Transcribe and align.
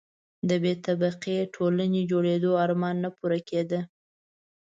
د 0.49 0.51
بې 0.63 0.73
طبقې 0.85 1.37
ټولنې 1.55 2.01
جوړېدو 2.11 2.51
آرمان 2.63 2.95
نه 3.03 3.09
پوره 3.17 3.39
کېده. 3.49 3.79